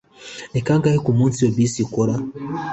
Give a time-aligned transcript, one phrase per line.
[0.53, 2.15] Ni kangahe kumunsi iyo bisi ikora